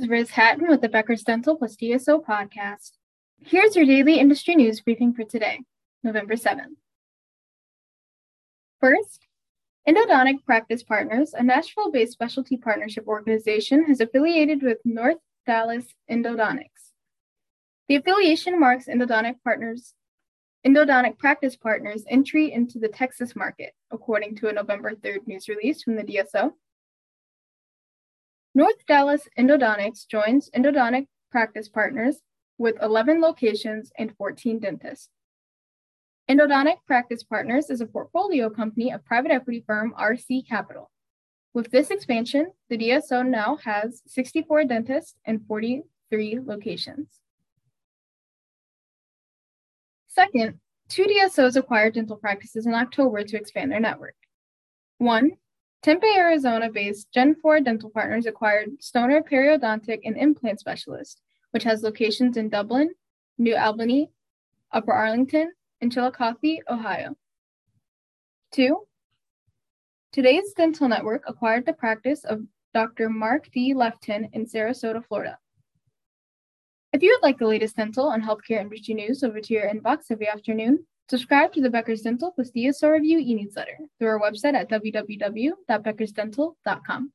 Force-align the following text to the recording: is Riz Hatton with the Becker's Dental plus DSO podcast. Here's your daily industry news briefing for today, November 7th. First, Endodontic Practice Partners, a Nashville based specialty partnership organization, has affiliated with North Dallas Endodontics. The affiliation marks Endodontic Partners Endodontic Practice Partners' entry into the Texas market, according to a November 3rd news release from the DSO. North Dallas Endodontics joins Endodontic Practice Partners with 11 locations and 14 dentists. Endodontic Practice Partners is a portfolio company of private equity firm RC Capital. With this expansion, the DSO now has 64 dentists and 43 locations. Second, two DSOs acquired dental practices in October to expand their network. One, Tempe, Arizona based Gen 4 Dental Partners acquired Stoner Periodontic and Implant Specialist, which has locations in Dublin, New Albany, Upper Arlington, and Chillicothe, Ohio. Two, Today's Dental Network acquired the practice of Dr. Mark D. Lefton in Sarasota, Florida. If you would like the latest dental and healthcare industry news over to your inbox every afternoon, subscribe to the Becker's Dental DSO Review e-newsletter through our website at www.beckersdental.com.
is 0.00 0.08
Riz 0.08 0.30
Hatton 0.30 0.66
with 0.66 0.80
the 0.80 0.88
Becker's 0.88 1.22
Dental 1.22 1.56
plus 1.56 1.76
DSO 1.76 2.24
podcast. 2.24 2.92
Here's 3.44 3.76
your 3.76 3.84
daily 3.84 4.18
industry 4.18 4.54
news 4.54 4.80
briefing 4.80 5.12
for 5.12 5.24
today, 5.24 5.60
November 6.02 6.36
7th. 6.36 6.76
First, 8.80 9.26
Endodontic 9.86 10.42
Practice 10.46 10.82
Partners, 10.82 11.34
a 11.34 11.42
Nashville 11.42 11.90
based 11.90 12.12
specialty 12.12 12.56
partnership 12.56 13.06
organization, 13.06 13.84
has 13.84 14.00
affiliated 14.00 14.62
with 14.62 14.78
North 14.86 15.18
Dallas 15.44 15.84
Endodontics. 16.10 16.92
The 17.88 17.96
affiliation 17.96 18.58
marks 18.58 18.86
Endodontic 18.86 19.34
Partners 19.44 19.92
Endodontic 20.66 21.18
Practice 21.18 21.56
Partners' 21.56 22.04
entry 22.08 22.52
into 22.52 22.78
the 22.78 22.88
Texas 22.88 23.36
market, 23.36 23.74
according 23.90 24.36
to 24.36 24.48
a 24.48 24.52
November 24.52 24.94
3rd 24.94 25.26
news 25.26 25.46
release 25.48 25.82
from 25.82 25.96
the 25.96 26.04
DSO. 26.04 26.52
North 28.54 28.84
Dallas 28.86 29.28
Endodontics 29.38 30.08
joins 30.08 30.50
Endodontic 30.50 31.06
Practice 31.30 31.68
Partners 31.68 32.16
with 32.58 32.82
11 32.82 33.20
locations 33.20 33.92
and 33.96 34.12
14 34.16 34.58
dentists. 34.58 35.08
Endodontic 36.28 36.78
Practice 36.84 37.22
Partners 37.22 37.70
is 37.70 37.80
a 37.80 37.86
portfolio 37.86 38.50
company 38.50 38.90
of 38.92 39.04
private 39.04 39.30
equity 39.30 39.62
firm 39.66 39.94
RC 39.98 40.48
Capital. 40.48 40.90
With 41.54 41.70
this 41.70 41.90
expansion, 41.90 42.48
the 42.68 42.78
DSO 42.78 43.26
now 43.26 43.56
has 43.64 44.02
64 44.06 44.64
dentists 44.64 45.14
and 45.24 45.46
43 45.46 46.40
locations. 46.44 47.20
Second, 50.08 50.58
two 50.88 51.04
DSOs 51.04 51.54
acquired 51.54 51.94
dental 51.94 52.16
practices 52.16 52.66
in 52.66 52.74
October 52.74 53.22
to 53.22 53.36
expand 53.36 53.70
their 53.70 53.80
network. 53.80 54.16
One, 54.98 55.32
Tempe, 55.82 56.06
Arizona 56.14 56.70
based 56.70 57.10
Gen 57.12 57.34
4 57.34 57.60
Dental 57.60 57.88
Partners 57.88 58.26
acquired 58.26 58.82
Stoner 58.82 59.22
Periodontic 59.22 60.00
and 60.04 60.16
Implant 60.16 60.60
Specialist, 60.60 61.22
which 61.52 61.64
has 61.64 61.82
locations 61.82 62.36
in 62.36 62.50
Dublin, 62.50 62.90
New 63.38 63.56
Albany, 63.56 64.10
Upper 64.72 64.92
Arlington, 64.92 65.52
and 65.80 65.90
Chillicothe, 65.90 66.58
Ohio. 66.68 67.16
Two, 68.52 68.86
Today's 70.12 70.52
Dental 70.54 70.88
Network 70.88 71.22
acquired 71.26 71.64
the 71.64 71.72
practice 71.72 72.24
of 72.24 72.42
Dr. 72.74 73.08
Mark 73.08 73.48
D. 73.52 73.72
Lefton 73.74 74.28
in 74.32 74.44
Sarasota, 74.44 75.04
Florida. 75.06 75.38
If 76.92 77.02
you 77.02 77.10
would 77.10 77.26
like 77.26 77.38
the 77.38 77.46
latest 77.46 77.76
dental 77.76 78.10
and 78.10 78.22
healthcare 78.22 78.60
industry 78.60 78.94
news 78.94 79.22
over 79.22 79.40
to 79.40 79.54
your 79.54 79.70
inbox 79.70 80.10
every 80.10 80.28
afternoon, 80.28 80.84
subscribe 81.10 81.52
to 81.52 81.60
the 81.60 81.68
Becker's 81.68 82.00
Dental 82.02 82.32
DSO 82.54 82.92
Review 82.92 83.18
e-newsletter 83.18 83.76
through 83.98 84.08
our 84.08 84.20
website 84.20 84.54
at 84.54 84.70
www.beckersdental.com. 84.70 87.12